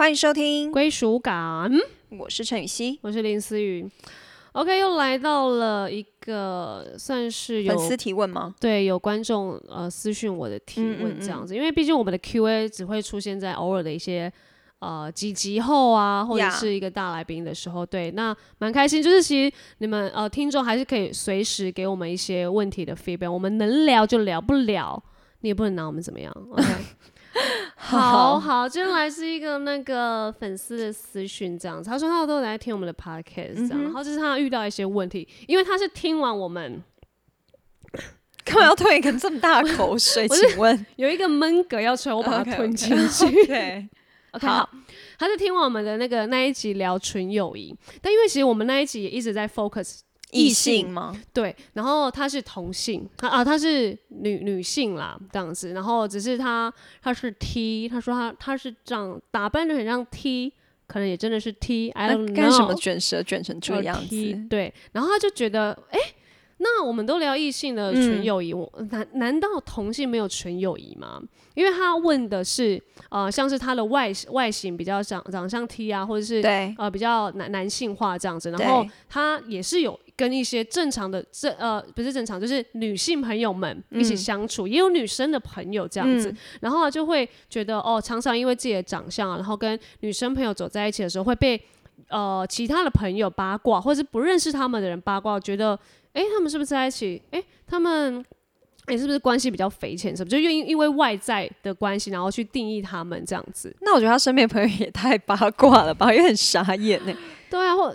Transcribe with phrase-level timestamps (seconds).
[0.00, 1.70] 欢迎收听，归属感。
[2.18, 3.86] 我是陈雨希，我是林思雨。
[4.52, 8.54] OK，又来到了一个算是有粉丝提问吗？
[8.58, 14.32] 对，有观众呃私讯我的提问这样子，因为毕竟我们的 Q&A 只会出现在偶尔的一些
[14.78, 17.84] 呃几集后啊，或者是一个大来宾的时候。
[17.84, 25.04] 对，那蛮开心，就是其实你们呃听众还是可以随时给我们一些问题的 feedback，我们能聊就聊，不聊
[25.40, 26.34] 你也不能拿我们怎么样。
[26.52, 26.64] OK。
[27.76, 28.38] 好。
[28.40, 36.82] 好，接下来是一个那个粉丝的私讯，这样子，他说他都有在听我们的 podcast，这样，然后就是他遇到一些问题，因为他是听完我们
[38.44, 40.26] 干嘛要吞一个这么大的口水？
[40.30, 40.86] 请问。
[40.96, 43.30] 有一个闷嗝要出来，我把它吞进去。
[43.46, 43.88] 对
[44.32, 44.56] ，OK，好。
[44.58, 44.70] 好，
[45.18, 50.00] 他是听完我们的那个那一集聊纯友谊，但因为其实我们那一集也一直在 focus
[50.32, 51.14] 异异性性吗？
[51.32, 56.72] 对，然后她是同性，她啊她是女女性啦，这样子，然后只是她
[57.02, 60.52] 她是 T，她说她她是这样打扮的很像 T，
[60.86, 64.46] 可能也真的是 T，I 那 don't know，干什么卷舌卷成这呃样 T，子？
[64.48, 65.98] 对，然后他就觉得，哎、
[66.58, 71.22] 那我们都聊异性的纯友谊，我难难道同性没有纯友谊吗？
[71.54, 91.58] 因为他问的是，呃，像是他的外外形比较长长相 T 啊，或者是对，呃比较男男性化这样子，然后对他也是有跟一些正常的正呃不是正常，就是女性朋友们一起相处，也有女生的朋友这样子，嗯然后就会觉得哦，常常因为自己的长相啊，然后跟女生朋友走在一起的时候会被
[92.08, 95.78] 呃其他的朋友八卦，或者是不认识他们的人八卦，觉得
[96.12, 97.22] 诶，他们是不是在一起？
[97.30, 98.22] 诶，他们。
[98.86, 100.16] 诶，是不是关系比较匪浅？
[100.16, 103.72] 什么就愿意因为外在的关系，然后去定义他们这样子？
[103.82, 107.14] 那我觉得他身边朋友也太八卦了吧，也很傻眼呢。
[107.48, 107.94] 对啊，或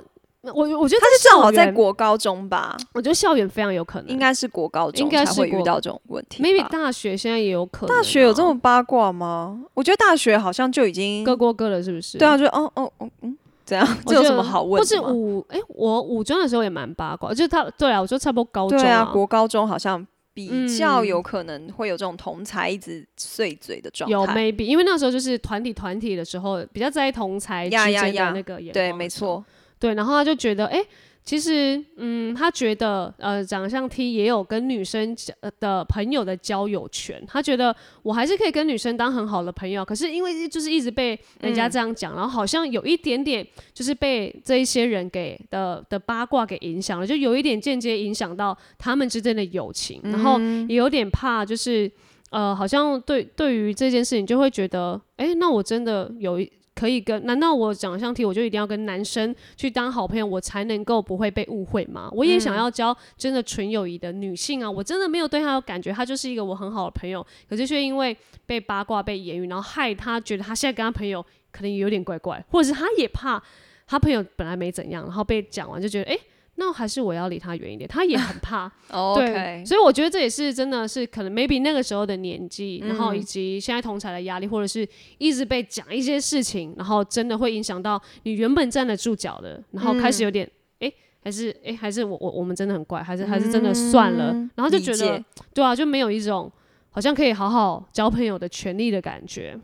[0.53, 2.75] 我我觉得他是正好在园国高中吧？
[2.93, 6.43] 我觉得校园非常有可能，应该是国高中才会遇到这种问题。
[6.43, 9.63] maybe 大学现在也有可能啊、大学有这么八卦吗？
[9.73, 12.17] 我觉得大学好像就已经各过各了，是不是？
[12.17, 14.99] 对啊，就哦哦哦嗯，怎样 这有什么好问或是？
[14.99, 24.25] 五哎、我五中的时候也蛮八卦，就是他对啊，我就差不多高中对啊，国高中好像比较嗯有可能会有这种同才一直碎嘴的状态有。
[24.27, 29.43] maybe，因为那时候就是团体团体的时候，比较在意同才之间的那个眼对，没错。
[29.79, 30.81] 对，然后他就觉得，哎、
[31.23, 35.15] 其实，嗯，他觉得，呃，长相 T 也有跟女生
[35.59, 51.91] 的朋友的交友权，他觉得我还是可以跟女生当很好的朋友，可是因为就是一直被人家这样讲，然后好像有一点点就是被这一些人给的的八卦给影响了，就有一点间接影响到他们之间的友情，然后也有点怕，就是
[52.29, 56.51] 呃，好像对对于这件事情就会觉得，哎、那我真的有一。
[56.75, 57.25] 可以跟？
[57.25, 62.09] 难道我长相题我就一定要跟男生去当好朋友，我才能够不会被误会吗？
[62.11, 64.69] 我也想要交真的纯友谊的女性啊！
[64.69, 68.15] 我真的没有对她有感觉，她就是一个我很好的朋友，可是却因为
[68.45, 73.41] 被八卦、被言语，然后害她觉得她现在跟她朋友可能有点怪怪，或者是她也怕
[73.87, 76.17] 她朋友本来没怎样，然后被讲完就觉得，哎、
[76.57, 77.87] 那还是我要离他远一点。
[77.87, 78.71] 他也很怕，
[79.15, 90.49] 对所以我觉得这也是真的是可能 maybe 那个时候的年纪，然后以嗯及现在同才的压力，或者是一直被讲一些事情，然后真的会影响到你原本站得住脚的，然后开始有点
[90.79, 90.93] 诶，
[91.23, 95.23] 还是诶，还是我我我们真的很怪，还是还是真的算了，然后就觉得
[95.53, 96.51] 对啊，就没有一种
[96.91, 99.59] 好像可以好好交朋友的权利的感觉。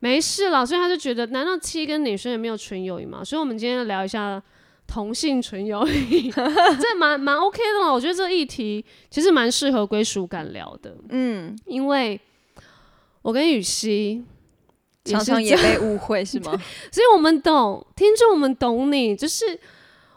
[0.00, 3.24] 没事了，所以他就觉得，难道 T 跟女生也没有纯友谊吗？
[3.24, 4.40] 所以我们今天聊一下
[4.88, 6.30] 同性纯友谊，
[6.80, 7.92] 这蛮蛮 OK 的啦。
[7.92, 12.18] 我觉得这个议题其实蛮适合归属感聊的，嗯，因为
[13.22, 14.24] 我跟雨熙
[15.04, 16.52] 常常也被误会是吗？
[16.90, 19.44] 所以我们懂听众，我们懂你，就是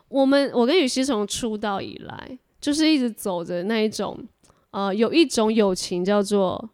[0.08, 4.18] 我们我跟雨熙从出道以来，就是一直走着那一种，
[4.72, 6.70] 呃，有一种友情叫做，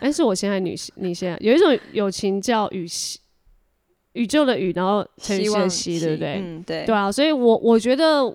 [0.00, 1.38] 哎、是我先还是女你先啊？
[1.40, 3.20] 有一种友情叫雨熙，
[4.12, 6.34] 宇宙的宇，然后陈雨希望熙的熙，对不对？
[6.40, 8.32] 嗯，对，对啊，所以我我觉得，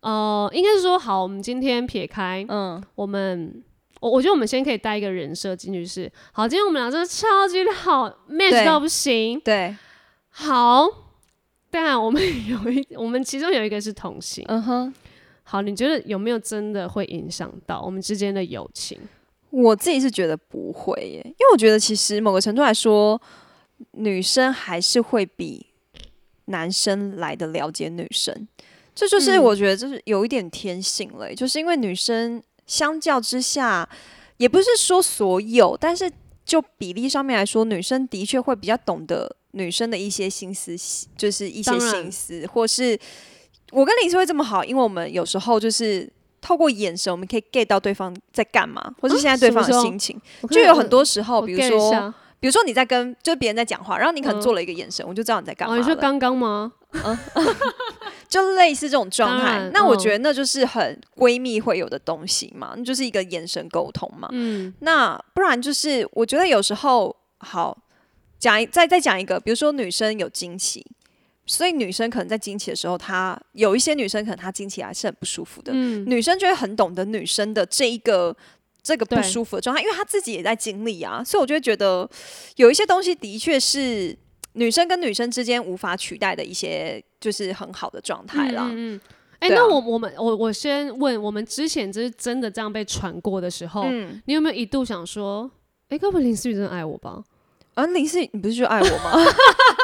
[0.00, 3.62] 呃，应该是说，好，我们今天撇开嗯，我们，
[4.00, 9.76] 我我觉得我们先可以带一个人设进去是，好，今天我们俩真的超级好 match 到不行，对，
[10.30, 10.86] 好，
[11.70, 14.94] 但我们有一，我们其中有一个是同性，嗯哼。
[15.44, 18.98] 好，你觉得有没有真的会影响到我们之间的友情？
[19.50, 23.20] 我自己是觉得不会耶，因为我觉得其实某个程度来说，
[23.92, 25.66] 女生还是会比
[26.46, 28.48] 男生来的了解女生，
[28.94, 29.42] 这就是嗯。
[29.42, 33.88] 我觉得就是有一点天性了耶，就是因为女生相较之下，
[34.36, 36.10] 也不是说所有，但是
[36.44, 40.76] 就比例上面来说，女生的确会比较懂得女生的一些心思，
[41.16, 42.98] 就是一些心思，或是
[43.70, 46.10] 我跟林思会这么好，因为我们有时候就是。
[46.44, 50.20] 透过眼神，我们可以 get 到对方在干嘛，或是现在对方的心情。
[50.50, 52.12] 就有很多时候，比如说，下
[52.42, 54.42] 比如说你在跟就是别人在讲话，然后你可能嗯。
[54.42, 56.72] 做了一个眼神，我就知道你在干嘛哦，你说刚刚吗？
[56.90, 57.16] 嗯。
[58.28, 59.70] 就类似这种状态。
[59.72, 64.28] 那我觉得那就是很闺蜜会有的东西嘛，那就是一个眼神沟通嘛。
[64.32, 64.74] 嗯。
[64.80, 67.78] 那不然就是我觉得有时候好
[68.40, 70.84] 讲一再再讲一个，比如说女生有经期。
[71.44, 78.34] 所以女生可能在经期的时候，她有一些女生可能她经期还是很不舒服的，嗯，女生就会很懂得女生的这一个
[78.82, 82.08] 这个不舒服的状态，因为他自己也在经历啊，所以我就会觉得
[82.56, 84.16] 有一些东西的确是
[84.54, 88.68] 女生跟女生之间无法取代的一些，就是很好的状态啦。
[88.70, 89.00] 嗯嗯。
[89.38, 95.50] 哎、那我我们我我先问，我们之前就是真的这样被传过的时候，嗯，你有没有一度想说，
[95.88, 97.24] 哎、该不会林思雨真的爱我吧？
[97.74, 99.12] 啊林思雨，你不是就爱我吗？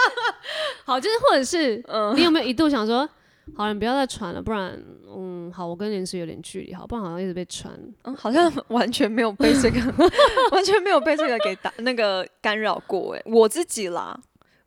[0.86, 3.08] 好，就是或者是嗯你有没有一度想说，
[3.54, 7.72] 好了，你不要再传了，不然，嗯，好，我跟林思有点距离，好，不然好像一直被传。
[8.04, 9.80] 嗯，好像 完全没有被这个，
[10.52, 13.14] 完全没有被这个给打那个干扰过。
[13.16, 14.18] 哎，我自己啦，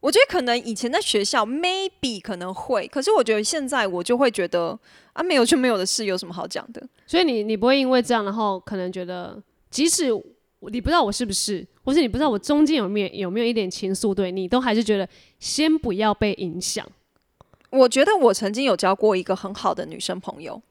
[0.02, 4.78] 我觉得可能以前在学校 maybe 可能会，可是我觉得现在我就会觉得
[5.14, 6.86] 啊，没有就没有的事，有什么好讲的？
[7.08, 10.10] 所以你你不会因为这样，然后可能觉得，即使
[10.72, 15.08] 你不知道我是不是，或是你不知道我中间有没有有没有一点情愫对你，都还是觉得
[15.40, 16.88] 先不要被影响。
[17.72, 20.62] 我觉得我曾经有交过一个很好的女生朋友，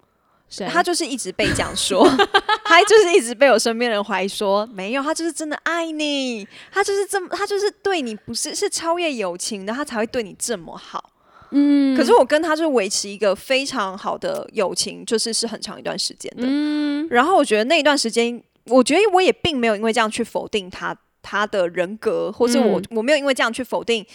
[0.48, 0.68] 谁？
[0.68, 2.06] 她就是一直被这样说，
[2.64, 11.10] 她就是一直被我身边人怀疑说没有，她就是真的爱你，她就是这么，她就是对你不是是超越友情的，她才会对你这么好。
[11.52, 16.44] 嗯可是我跟她就维持一个非常好的友情，就是是很长一段时间的。
[16.46, 24.06] 嗯然后我觉得那一段时间，我觉得我也并没有因为这样去否定她她的人格，或是我、嗯我没有因为这样去否定，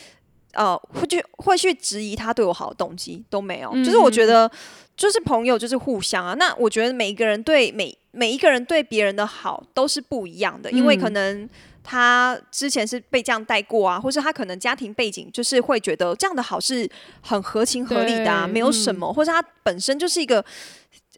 [0.56, 3.70] 呃，会去会去质疑他对我好的动机都没有。
[3.74, 4.50] 嗯就是我觉得，
[4.98, 6.34] 就是朋友就是互相啊。
[6.36, 11.50] 那我觉得每一个人对每每一个人对别人的好都是不一样的，因为嗯可能。
[11.88, 16.90] 他之前是被这样带过啊，或是他可能家庭背景就是会觉得这样的好是
[17.22, 20.44] 很合情合理的啊，没有什嗯么，或是他本身就是一个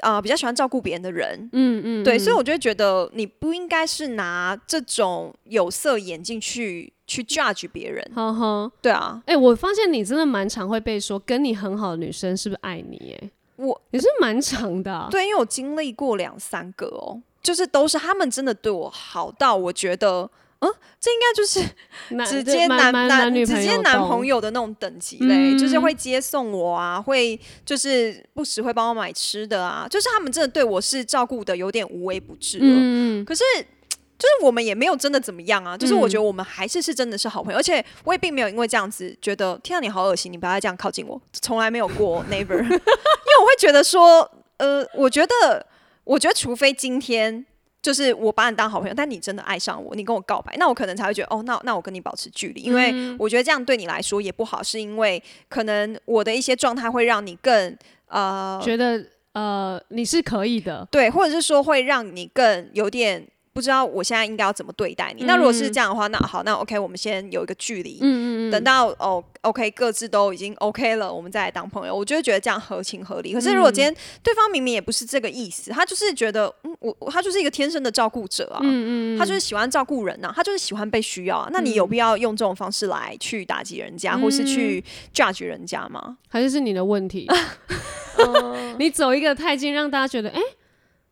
[0.01, 8.05] 呃比较喜欢照顾别人的人，嗯嗯，对，嗯所以我就会觉得你不应该是拿这种有色眼镜去去 judge 别人。
[8.15, 13.17] 呵呵，对啊，哎、我发现你真的蛮常会被说跟你很好的女生是不是爱你？
[13.19, 15.07] 哎，我也是蛮长的、啊。
[15.09, 20.29] 对，因为我经历过两三个哦，就是都是他们真的对我好到我觉得，
[20.59, 21.62] 嗯，这应该就是
[22.30, 32.65] 直接男男女直接男朋友的那种等级嘞，就是嗯会接送我啊，会就是不时会帮我买吃的啊，就是他们真的对我是照顾的有点无微不至了。
[32.65, 33.44] 嗯嗯可是。
[34.19, 42.75] 就是我们也没有真的怎么样啊，就是我嗯觉得我们还是是真的是好朋友，而且我也并没有因为这样子觉得天啊你好恶心，你不要再这样靠近我，从来没有过 never， 因为
[43.39, 44.27] 我会觉得说，
[44.57, 45.63] 呃，我觉得
[46.04, 47.45] 我觉得除非今天
[47.88, 57.78] 就是我把你当好朋友，但你真的爱上我，你跟我告白，那我可能才会觉得哦，那那我跟你保持距离，因为嗯我觉得这样对你来说也不好，是因为可能我的一些状态会让你更
[58.10, 59.01] 呃觉得
[59.31, 63.25] 呃你是可以的，对，或者是说会让你更有点
[63.57, 65.24] 不知道我现在应该要怎么对待你。
[65.24, 71.95] 那如果是这样的话，那好，那 OK，我们先有一个距离，嗯嗯嗯，等到哦 OK 各自都已经 OK 了，我们再来当朋友。
[71.95, 73.33] 我就会觉得这样合情合理。
[73.33, 78.59] 可是如果今天对方明明也不是这个意思，他就是觉得嗯，我我他就是一个天生的照顾者啊。
[78.62, 81.50] 嗯嗯嗯，他就是喜欢照顾人呐、他就是喜欢被需要啊。
[81.51, 86.18] 那你有必要用这种方式来去打击人家，或是去 judge 人家吗？
[86.30, 87.28] 还是是你的问题，
[88.78, 90.40] 你走一个太近，让大家觉得哎。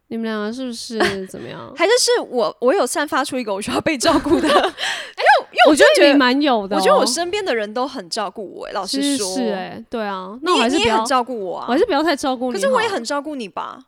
[0.10, 1.72] 你们两个是不是 怎么样？
[1.76, 4.48] 还是是我我有散发出一个我需要被照顾的？
[5.68, 11.80] 我觉觉得得你蛮有的哦、我觉得我身边的人都很照顾我、欸，老实说，是哎、对啊，你那我还是不要也你也很，照顾我啊我还。
[11.80, 12.54] 是不要太照顾你。
[12.54, 13.80] 可是我也很照顾你吧？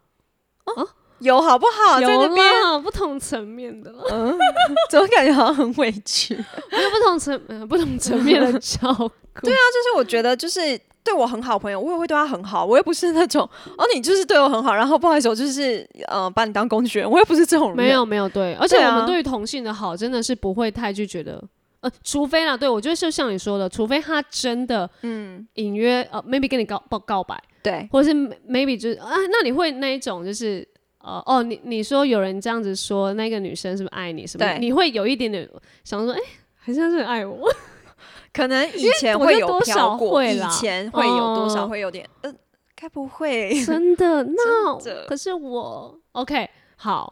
[0.65, 0.83] 啊，
[1.19, 1.99] 有好不好？
[1.99, 4.37] 在有那边，啦，不同层面的，嗯，
[4.89, 6.35] 怎么感觉好像很委屈？
[6.35, 9.09] 有不同层呃不同层面的照顾。
[9.41, 12.65] 对啊，就是我觉得，就是对我很好的朋友，我也会对他很好。
[12.65, 13.47] 我又不是那种
[13.77, 17.77] 哦，你就是对我很好，然后不好意思，我就是呃把你当工具人，我又不是这种人。
[17.77, 21.43] 没有没有对，而且我们对于同性的好真的是不会太去觉得。
[21.81, 28.15] 呃，除非啦，对我觉得就像你说的，除非他真的嗯，隐约呃，maybe 跟你告告告白，对，或者是
[28.49, 30.67] maybe 就是啊，那你会那一种就是
[31.07, 34.53] 呃哦，你你说有人这样子说那个女生是不是爱你什么的？
[34.53, 35.47] 对你会有一点点
[35.83, 36.19] 想说，哎、
[36.55, 37.49] 还是他是爱我？
[38.33, 42.31] 可能以前会有得多少飘过，以啦前会有多少哦会有点，呃，
[42.75, 43.51] 该不会？
[43.65, 44.23] 真的？
[44.35, 47.11] 那真的可是我 OK 好，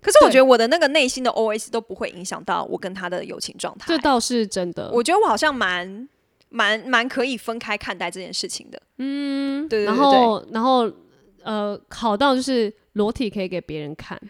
[0.00, 3.98] 可是我对觉得我的那个内心的 OS 都不会影响到我跟他的友情状态这。
[3.98, 4.88] 倒是真的。
[4.92, 6.08] 我觉得我好像蛮
[6.50, 8.80] 蛮蛮可以分开看待这件事情的。
[8.98, 10.88] 嗯，对对对然后然后
[11.44, 14.20] 呃，好到就是裸体可以给别人看，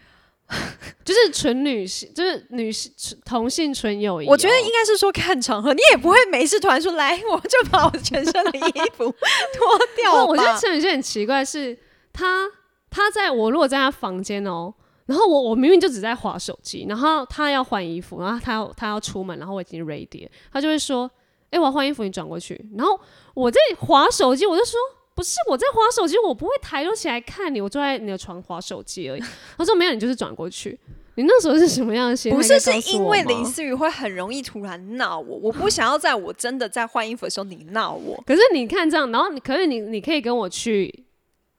[1.03, 2.91] 就是纯女性，就是女性
[3.25, 4.29] 同性纯友谊哦。
[4.31, 11.77] 我觉得应该是说看场合，你也不会没事突然说来，我就把我全身的衣服脱掉 我觉得陈宇轩很奇怪，是
[12.11, 12.47] 他
[12.89, 14.73] 他在我如果在他房间哦，
[15.05, 21.09] 然后我我明明就只在划手机，然后他要换衣服，然后他要他要出门，然后我已经 ready，了他就会说
[21.51, 22.99] ：“哎、我要换衣服，你转过去。”然后
[23.33, 24.77] 我在划手机，我就说。
[25.13, 29.23] 不是我在划手机，我不会抬头起来看你，我坐在你的床划手机而已。
[29.57, 30.79] 他说没有，你就是转过去。
[31.15, 32.37] 你那时候是什么样的心态？
[32.37, 38.23] 不是，是因为林思雨会很容易突然闹我，我不想要在我真的在换衣服的时候你闹我。
[38.25, 41.03] 可是你看这样，然后你可是你你可以跟我去，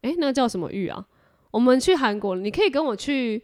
[0.01, 1.05] 哎、那个叫什么玉啊？
[1.51, 3.43] 我们去韩国，你可以跟我去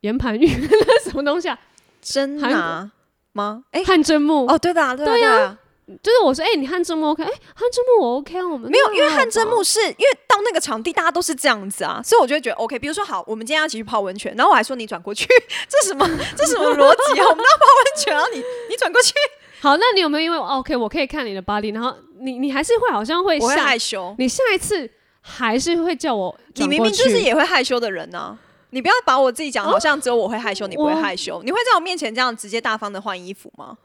[0.00, 1.58] 岩盘浴， 那什么东西啊？
[2.00, 2.90] 真韩拿
[3.32, 3.62] 吗？
[3.70, 4.46] 哎、汗蒸木。
[4.46, 5.58] 哦，对的、啊，对的、
[6.02, 7.22] 就是我说，哎、你汗蒸木 OK？
[7.24, 12.78] 哎、汗蒸木我 OK 啊，我们没有，因为汗蒸木是因为到那个场地大家都是这样子啊，所以我就会觉得 OK。
[12.78, 15.26] 比如说，好，我们今天要一起去泡温泉，然后我还说你转过去，
[15.68, 17.26] 这什么 这什么逻辑啊？
[17.28, 18.38] 我们要泡温泉，然后你
[18.70, 19.12] 你转过去，
[19.60, 24.14] 好，那你有没有因为 OK，我可以看你的 body，然后你你还是会好像会我会，害羞。
[24.18, 24.88] 你下一次
[25.20, 28.38] 还是会叫我你明明就是也会害羞的人呢、
[28.70, 31.42] 你不要把我自己讲得好像只有我会害羞，你不会害羞。
[31.42, 33.76] 你会在我面前这样直接大方的换衣服吗？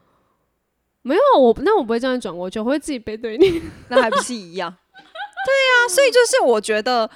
[1.08, 3.62] 没有我，那我不会这样转过去，我会自己背对你。
[3.88, 4.70] 那还不是一样？
[4.94, 7.10] 对啊，所以就是我觉得，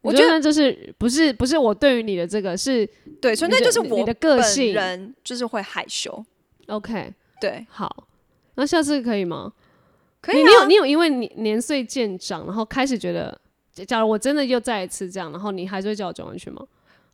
[0.00, 2.88] 我觉得就是不是不是我对于你的这个是
[3.20, 6.24] 对，纯你的粹就是我的个性人就是会害羞。
[6.68, 8.06] OK 对，好，
[8.54, 9.52] 那下次可以吗？
[10.20, 13.38] 可以、啊、你你有你有因为你年岁渐长，然后开始觉得，
[13.86, 16.64] 假如我真的又再一次这样，然后你还是会叫我转过去吗？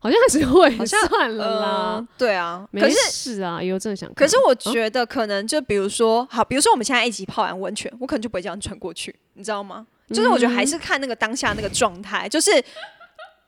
[0.03, 2.95] 好像还是会，好像算了啦呃，，对啊，没可是。
[3.11, 4.11] 事啊，以后真的想。
[4.15, 9.85] 可是我觉得可能就比如说，好，比如说我们现在一起泡完温泉，我可能就不会这样穿过去，你知道吗？
[10.09, 12.51] 就是我觉得还是看那个当下那个状态， 就是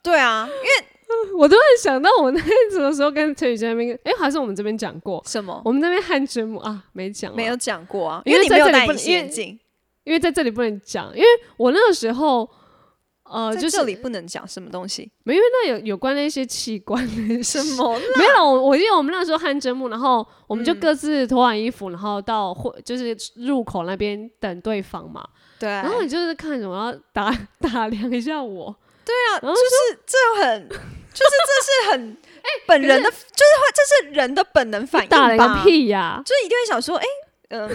[0.03, 9.59] 对啊，因为 我突然想到，我那天什么时候跟陈宇在那边，哎、还是我们这边讲过，什么我们那边汗蒸木啊，没讲啊，没有讲过啊，因为为你没有在这里戴隐形不能因为眼镜，
[10.03, 12.47] 因为在这里不能讲，因为我那个时候。
[13.33, 25.25] 呃，就是这里不能讲什么东西，没，因为那有有关那些器官的 什么 没有，我我记得我们那时候汗蒸木，然后我们就嗯各自脱完衣服，然后到会就是入口那边等对方嘛。
[25.59, 28.75] 对，然后你就是看什么，然后打 打量一下我。
[29.05, 37.05] 对啊，然后就是这很，就是这是很哎本人的，就是会这是人的本能反应打了吧个，屁呀、就是一定会想说，哎、
[37.53, 37.69] 嗯，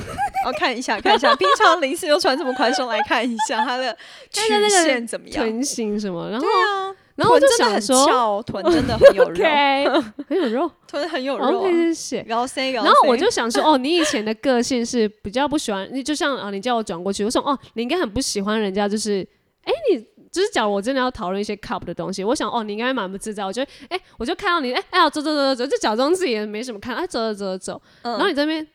[0.44, 3.96] 我看一下看一下，平常林思又穿这么宽松，来看一下他的
[4.30, 5.44] 曲线怎么样？
[5.44, 11.70] 臀型什么，然后啊，然后我就想说翘，臀真的很有肉 很有肉 臀很有肉、啊。
[11.70, 12.24] 谢谢。
[12.26, 12.44] 然后
[12.74, 19.26] 然后我就想说，哦，你以前的个性是比较不喜欢，你就像啊，你叫我转过去，我说哦，你应该很不喜欢人家，就是，
[19.62, 28.66] 哎，你就是假如我真的要讨论一些 cup 的东西，我想哦，你应该蛮不自在，我觉得哎，我就看到你，哎哎呀，走走走走走，就假装自己也没什么看，哎，走走走走然后你这边，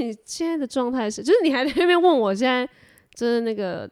[0.00, 2.68] 你现在的状态是，就是你还在那边问我现在
[3.14, 3.88] 就是那个，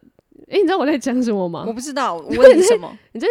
[0.49, 1.73] 哎，你知道我在讲什么吗 我？
[1.73, 2.97] 不知道，我问你什么？
[3.13, 3.27] 你这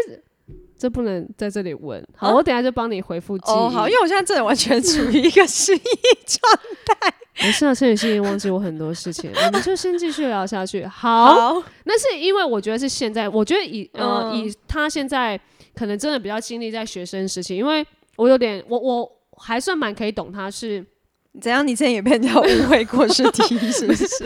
[0.79, 3.55] 这不能在这里问，好，啊我等下就帮你回复记忆。
[3.55, 7.15] 哦，好，因为我现在真的完全处于一个失忆状态。
[7.43, 10.85] 没事啊，陈雨欣已经忘记我很多事情，我们就先继续聊下去。
[10.87, 15.39] 好，好，那是因为我觉得是现在，我觉得以呃、嗯以他现在
[15.75, 17.87] 可能真的比较经历在学生时期，因为
[18.17, 20.85] 我有点我我还算蛮可以懂他是，
[21.41, 21.67] 怎样？
[21.67, 24.25] 你之前也被人家误会过是 T 是不是？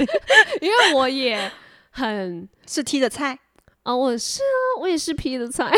[0.61, 1.51] 因为我也
[1.91, 3.39] 很 是 T 的菜。
[3.83, 5.71] 啊、我是啊，我也是 P 的菜。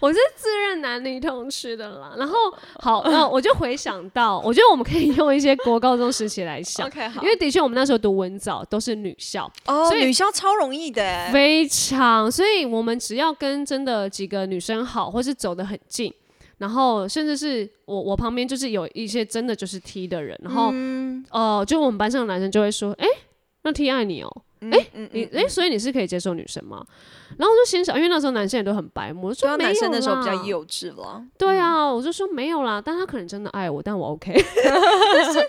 [0.00, 2.34] 我是自认男女通吃的啦，然后
[2.78, 16.10] 好，那我就回想到，我觉得我们可以用一些国高中时期来想，OK，好因为的确我们那时候读文藻都是女校，哦，所以女校超容易的欸，非常，所以我们只要跟真的几个女生好，或是走得很近，
[16.60, 21.24] 然后甚至是我我旁边就是有一些真的就是 T 的人，然后、嗯。
[21.30, 23.06] 呃，就我们班上的男生就会说，哎、
[23.62, 26.84] 那 T 爱你哦、嗯哎嗯你哎、所以你是可以接受女生吗？
[27.36, 35.48] 然后我就心想，因为那时候男生也都很白目，我说没有男生那时候比较幼稚了，对啊，我就说没有啦，但他可能真的爱我，但我 OK 就是。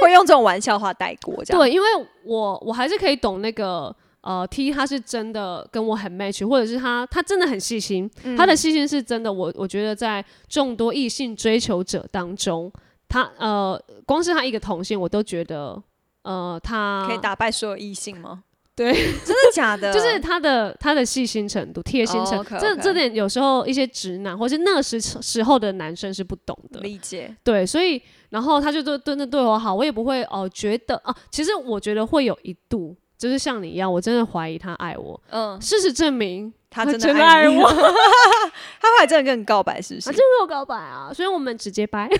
[0.00, 1.60] 会用这种玩笑话带过，这样。
[1.60, 1.86] 对，因为
[2.22, 12.70] 我我还是可以懂那个呃 T，他是真的跟我很 match，或者是他他真的很细心，他的细心是真的，我我觉得在众多异性追求者当中，
[13.08, 15.80] 他呃光是他一个同性，我都觉得
[16.22, 18.42] 呃他可以打败所有异性吗？
[18.78, 18.92] 对，
[19.26, 19.92] 真的假的？
[19.92, 26.78] 就是他的他的细心程度、贴心程度，这这点有时候一些直男或是那时时候的男生是不懂的。
[26.80, 35.20] 理解，对，所以然后他就对真的对我好，我也不会哦、觉得啊，其实我觉得会有一度就是像你一样，我真的怀疑他爱我。
[35.30, 37.68] 嗯，事实证明，他真的真爱我
[38.80, 40.12] 他后来真的跟你告白，是不是他？
[40.12, 42.08] 真的跟我告白啊，所以我们直接掰。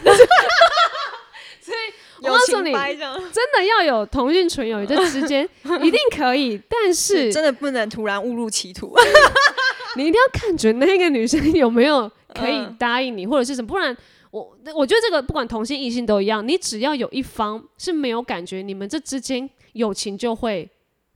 [1.60, 2.72] 所以我告诉你
[3.32, 5.48] 真的要有同性纯友谊，这之间
[5.82, 8.92] 一定可以，但是真的不能突然误入歧途。
[9.96, 13.96] 你一定要看准那个女生有没有可以嗯答应你，或者是什么，不然
[14.30, 20.68] 我我觉得这个不管同性异性都一样，你只要有一方是没有感觉，你们这之间友情就会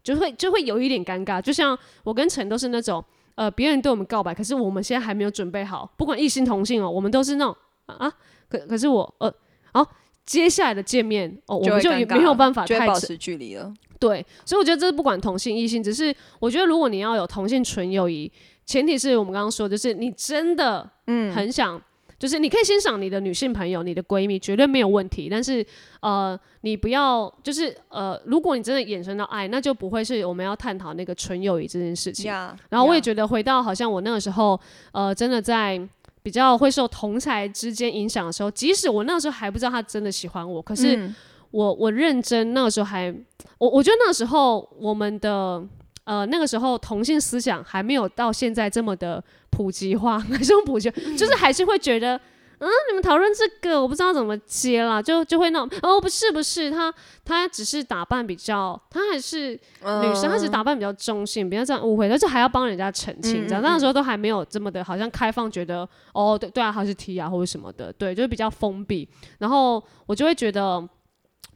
[0.02, 1.40] 就会就会有一点尴尬。
[1.40, 3.04] 就像我跟陈都是那种，
[3.34, 7.56] 呃，别人对我们告白，可是我们现在还没有准备好，不管异性同性哦，我们都是那种
[7.86, 8.12] 啊啊，
[8.48, 9.32] 可可是我呃，
[9.72, 9.86] 好、
[10.26, 13.72] 接下来的见面哦，我们就没有办法太保持距离了。
[13.98, 18.30] 对，所以我觉得这是不管同性异性，只是我觉得如果你要有同性纯友谊，
[18.66, 21.80] 前提是我们刚刚说，就是你真的嗯很想，
[22.22, 25.28] 就是你可以欣赏你的女性朋友、你的闺蜜，绝对没有问题。
[25.28, 25.66] 但是
[25.98, 32.26] 呃，你不要就是呃，如果你真的衍生到爱，那就不会是我们要探讨那个纯友谊这件事情。
[32.26, 34.56] 呀，然后我也觉得回到好像我那个时候，
[34.92, 35.80] 呃，真的在
[36.22, 41.12] 比较会受同才之间影响的时候，即使我那个时候还不知道他真的喜欢我，可是嗯
[41.50, 43.12] 我我认真那个时候还，
[43.58, 45.60] 我我觉得那个时候我们的
[46.04, 52.20] 呃那个时候同性思想还没有到现在这么的普及化， 还是普及，就是还是会觉得。
[52.64, 56.94] 嗯，你们讨论这个，我不知道怎么接啦，就就会那种哦，不是不是，她
[57.24, 70.88] 她只是打扮比较，她还是女生，她只是打扮比较中性，不要这样误会，但是还要帮人家澄清，这样、嗯嗯那个时候都还没有这么的，好像开放，觉得哦，对对啊，他是 T 啊或者什么的，对，就是比较封闭，然后我就会觉得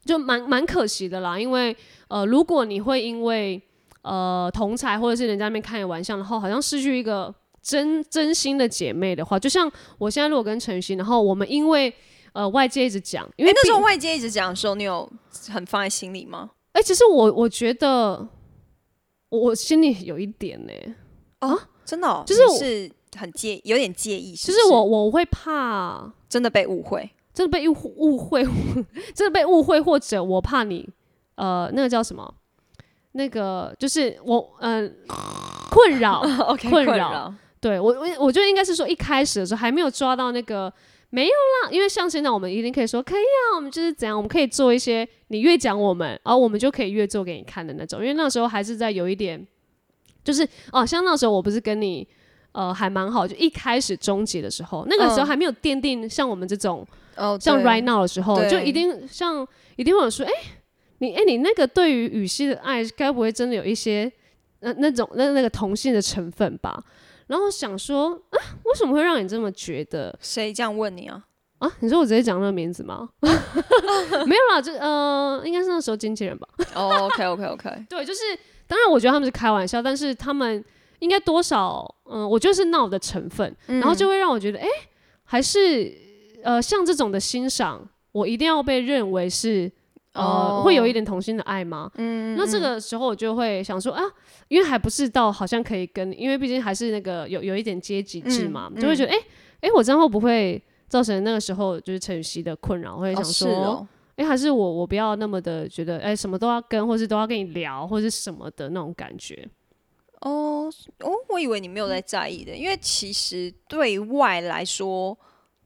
[0.03, 1.73] 就蛮蛮可惜的啦，因为
[2.09, 3.61] 呃，如果你会因为
[4.07, 11.93] 呃同才或者是人家那边开你玩笑，然后好像失去一个真真心的姐妹的话，就像我现在如果跟陈曦，然后我们因为
[12.31, 15.11] 呃外界一直讲，因为哎，那时候外界一直讲的时候，你有
[15.49, 16.51] 很放在心里吗？
[16.71, 18.27] 哎、其实我我觉得
[19.29, 20.71] 我我心里有一点呢、
[21.39, 27.09] 啊真的哦，就是很介，有点介意，是是就是我我会怕真的被误会。
[27.33, 28.43] 真的被误误会，
[29.13, 30.89] 真的被误会，或者我怕你
[31.35, 32.33] 呃那个叫什么？
[33.17, 35.15] 那个就是我嗯、呃、
[35.69, 36.21] 困扰
[36.69, 37.33] 困扰扰。
[37.59, 40.71] 对我我我觉得应该是说一开始的时候还没有抓到那个
[41.09, 47.99] 没有啦，因为像现在我们一定可以说可以啊，我们就是怎样，我们可以做一些你越讲我们，然后我们就可以越做给你看的那种。
[47.99, 49.45] 因为那时候还是在有一点，
[50.23, 52.07] 就是哦，像那时候我不是跟你
[52.51, 56.87] 呃还蛮好，就一开始终结的时候，那个时候嗯还没有奠定像我们这种。
[57.15, 60.31] 哦，像 right now 的时候，就一定像一定会有说，哎、
[60.99, 64.11] 你哎、你那个对于羽西的爱，该不会真的有一些
[64.59, 66.83] 呃那种那那个同性的成分吧？
[67.27, 71.23] 然后想说啊，为什么会让你这么觉得谁这样问你啊？
[71.59, 71.71] 啊？
[71.79, 73.09] 你说我直接讲那个名字吗？
[73.21, 76.47] 没有啦，就呃，应该是那时候经纪人吧。
[76.73, 78.21] 哦，OK，OK，OK， 对，就是
[78.67, 80.63] 当然，我觉得他们是开玩笑，但是他们
[80.99, 84.67] 应该多少，嗯、我觉得是闹的成分，然后就会让我觉得，哎、
[85.23, 85.93] 还是
[86.43, 89.71] 呃，像这种的欣赏，我一定要被认为是
[90.13, 91.91] 呃，哦会有一点童心的爱吗？
[91.95, 94.01] 嗯，那这个时候我就会想说啊，
[94.47, 99.17] 因为还不是到好像可以跟，因为毕竟还是那个有有一点阶级制嘛，嗯就会觉得，哎、
[99.61, 102.95] 哎、我这样会不会造成那个时候就是陈雨希的困扰？
[102.95, 109.47] 我会想说，哦，哎、还是我我不要那么的觉得，哎、什么都要跟，或是都要跟你聊，或是什么的那种感觉。
[110.21, 110.67] 哦
[111.01, 115.15] 哦，我以为你没有在在意的，因为其实对外来说，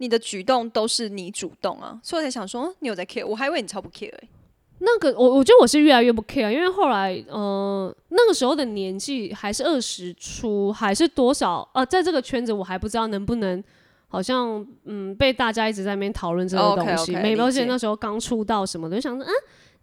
[0.01, 4.29] 你的举动都是你主动啊，所以我才想说，嗯你有在 care，我还以为你超不 care 欸
[4.79, 13.63] 那个我我觉得我是越来越不 care，因为后来呃那个时候的年纪还是二十出，还是多少呃，在这个圈子我还不知道能不能。
[14.13, 19.31] 好像嗯，被大家一直在那边讨论这个哦东西理解且那时候刚出道什么的，就想说啊，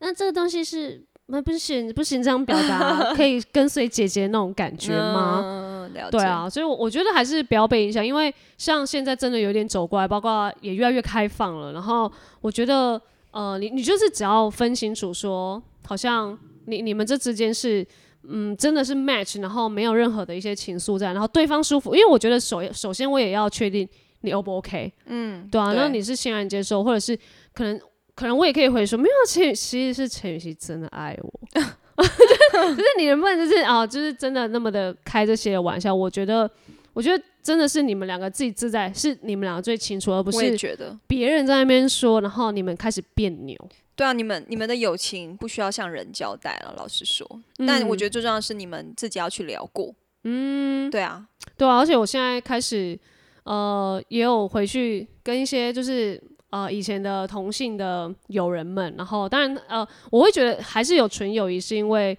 [0.01, 5.41] 那这个东西是那不行不行这样表达， 可以跟随姐姐那种感觉吗？
[5.43, 6.18] 嗯，了解。
[6.18, 11.72] 对，啊，所以我，我觉得还是不要被影响，因为像现在真的有点走过来，包括也越来越开放了。
[11.72, 17.87] 然后我觉得，呃，你你就是只要分清楚说，好像你你们这之间是，
[18.22, 23.88] 嗯，真的是 match，然后没有任何的一些情愫在，然后对方舒服，因为我觉得首首先我也要确定
[24.20, 27.16] 你 O 不 OK，嗯，对啊，对那你是欣然接受，或者是
[27.55, 27.81] 可能
[28.14, 31.40] 可能我也可以回说，没有，其实其实是陈雨希真的爱我。
[32.77, 35.95] 就是你能不能就是啊，就是真的那么的开这些玩笑？
[35.95, 36.49] 我觉得，
[36.93, 40.97] 我觉得真的是你们两个自己自在，是你们两个最清楚，而不我也是觉得。
[41.07, 43.57] 别人在那边说，然后你们开始别扭。
[43.97, 47.29] 对啊，你们你们的友情不需要向人交代了，老实说。
[47.59, 49.93] 嗯但我觉得最重要的是你们自己要去聊过。
[50.23, 52.99] 嗯，对啊，对啊，而且我现在开始，
[53.43, 62.17] 呃，也有回去跟一些就是呃以前的同性的友人们，然后当然呃，我会觉得还是有纯友谊，是因为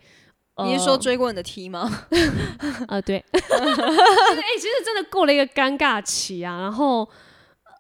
[0.65, 1.89] 你是说追过你的 T 吗？
[2.87, 3.39] 呃，对， 哎、
[4.57, 7.07] 其实真的过了一个尴尬期啊，然后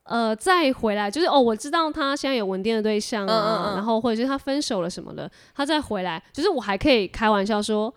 [0.03, 3.75] 呃再回来，就是哦，我知道他现在有稳定的对象啊，嗯嗯嗯。
[3.75, 7.93] 然后或者是他分手了什么的，他再回来，就是我还可以开玩笑说，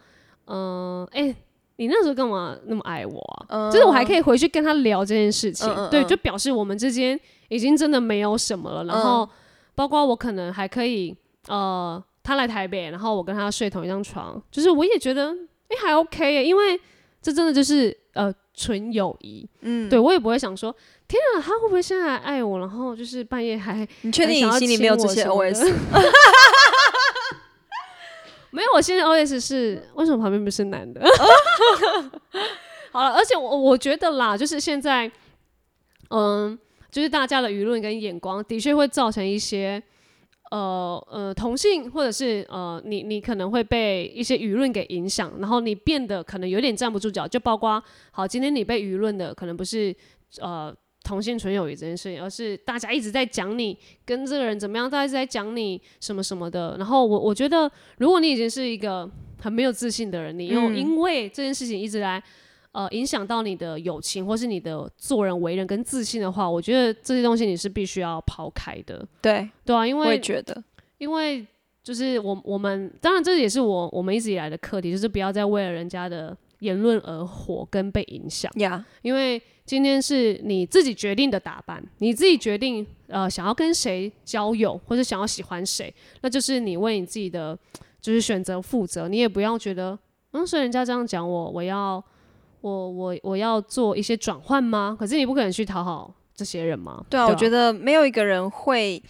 [0.46, 1.34] 嗯、哎、
[1.76, 7.18] 你那时候干嘛那么爱我就是我还可以回去跟他聊这件事情，对，就表示我们之间
[7.52, 8.84] 已经真的没有什么了。
[8.84, 9.28] 然后，
[9.74, 11.14] 包括我可能还可以，
[11.48, 15.30] 呃，他来台北，然后我跟他睡同一张床，就是我也觉得，
[15.68, 16.80] 哎、还 OK 耶，因为
[17.20, 19.48] 这真的就是呃纯友谊。
[19.60, 20.74] 嗯，对我也不会想说，
[21.06, 22.58] 天啊，他会不会现在还爱我？
[22.58, 25.72] 然后就是半夜还你确定你心里没有这些 OS？
[28.50, 31.00] 没有，我现在 OS 是为什么旁边不是男的？
[32.92, 35.10] 好了，而且我我觉得啦，就是现在，
[36.10, 36.58] 嗯，
[36.92, 39.82] 就是大家的舆论跟眼光的确会造成一些。
[40.50, 47.26] 呃呃，同性或者是呃，你你可能会被一些舆论给影响，然后你变得可能有点站不住脚。
[47.26, 49.96] 就包括好，今天你被舆论的可能不是
[50.42, 50.70] 呃
[51.02, 53.74] 同性纯友谊这件事情，而是大家一直在讲你
[54.04, 56.76] 跟这个人怎么样，大家一直在讲你什么什么的。
[56.76, 62.22] 然后我我觉得，如果你已经是一个很没有自信的人，你又嗯因为这件事情一直来
[62.72, 70.62] 呃影响到你的友情，或是你的做人为人跟自信的话，我觉得这些东西你是必须要抛开的，对，对啊，因我也为觉得，
[70.98, 71.46] 因为
[71.82, 78.50] 就是我我们当然这也是我我们一直以来的课题，就是不要再为了人家的言论而活跟被影响。
[78.56, 87.58] 呀，因为今天是你自己决定的打扮，你自己决定呃想要跟谁交友，或者想要喜欢谁，那就是你为你自己的
[88.00, 89.08] 就是选择负责。
[89.08, 89.98] 你也不要觉得，
[90.32, 92.02] 嗯，所以人家这样讲我，我要
[92.62, 94.96] 我我我要做一些转换吗？
[94.98, 97.04] 可是你不可能去讨好这些人吗？
[97.10, 99.02] 对啊，我觉得得没有一个人会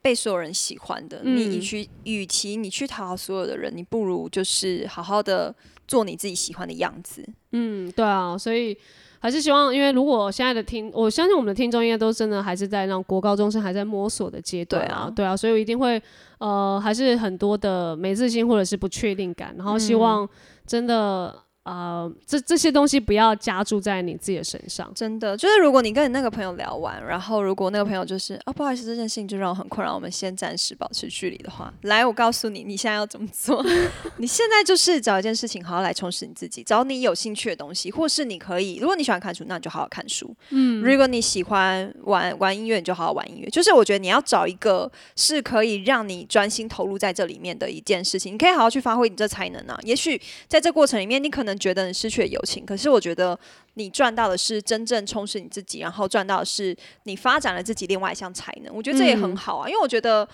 [0.00, 1.20] 被所有人喜欢的。
[1.22, 5.54] 嗯你与其与其你去讨好所有的人，你不如就是好好的
[5.86, 7.22] 做你自己喜欢的样子。
[7.52, 8.74] 嗯，对啊，所以。
[9.22, 16.02] 还是希望，因为如果现在的听，我相信我们的听众应该都真的还是在让国高中生还在摸索的阶段对啊对啊，所以我一定会
[16.38, 20.28] 呃，还是很多的没自信或者是不确定感，然后希嗯望
[20.66, 24.90] 真的、呃，这这些东西不要加注在你自己的身上。
[24.94, 33.62] 真的，就是如果你跟你那个朋友聊完，然后如果那个朋友就是啊，不好意思，这件事情就让我很困扰，我们先暂时保持距离的话，来，我告诉你，你现在要怎么做？
[34.16, 40.34] 你现在就是找一件事情，好好来充实你自己，找你有兴趣的东西，或是你可以，如果你喜欢看书，那你就好好看书。
[40.48, 43.48] 嗯，如果你喜欢玩玩音乐，你就好好玩音乐。
[43.50, 49.78] 就是我觉得你要找一个是可以让你专心投入在这里面的一件事情，你可以好好去发挥你这才能啊。
[49.82, 53.38] 也许在这过程里面，你可能觉得你失去了友情，可是我觉得
[53.74, 58.74] 你赚到的是真正充实你自己，然后赚到的是你发展了自己另外一项才能。
[58.74, 60.28] 我觉得这也很好啊，因为我觉得。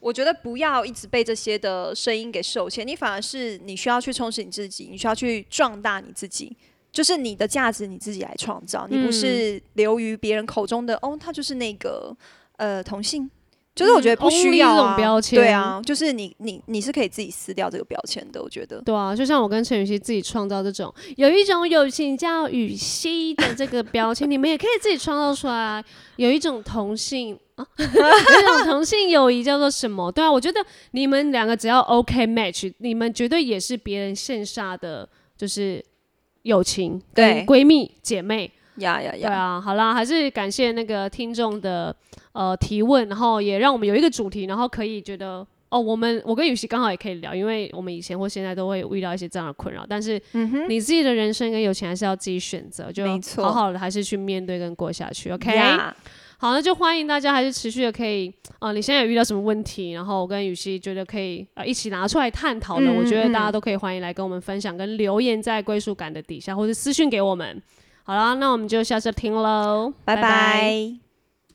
[0.00, 6.56] 我觉得不要一直被这些的声音给受限，你反而是你需要去充实你自己，你需要去壮大你自己，
[6.92, 12.16] 就是你的价值你自己来创造，你不是流于别人口中的哦，他就是那个
[12.58, 13.28] 呃同性，
[13.78, 18.82] 就是我觉得不需要、啊嗯这种标签对啊，就是你你你是可以自己撕掉这个标签的，我觉得。
[18.82, 25.84] 对啊，就像我跟陈雨希自己创造这种有一种友情叫雨熙的这个标签，你们也可以自己创造出来。
[26.16, 30.10] 有一种同性啊， 有一种同性友谊叫做什么？
[30.10, 30.60] 对啊，我觉得
[30.90, 35.84] 你们两个只要 OK match，你们绝对也是别人线下的就是
[36.42, 38.50] 友情，对闺蜜姐妹。
[38.78, 39.28] 呀呀呀！
[39.28, 41.94] 对啊，好啦，还是感谢那个听众的
[42.32, 50.20] 呃提问，然后也让我们有一个主题，然后可以觉得哦，我们我跟雨熙刚好也可以聊，因为我们以前或现在都会遇到一些这样的困扰，但是
[50.68, 53.04] 你自己的人生跟友情还是要自己选择，就
[53.42, 55.54] 好好的还是去面对跟过下去，OK？
[55.54, 55.94] 呀
[56.40, 67.60] 好，那就欢迎大家还是持续的可以，呃，你现在有遇到什么问题，然后我跟雨熙觉得可以呃一起拿出来探讨的，嗯我觉得嗯大家都可以欢迎来跟我们分享，跟留言在归属感的底下，或者私讯给我们。
[68.08, 71.07] 好了，那我们就下次听喽，拜拜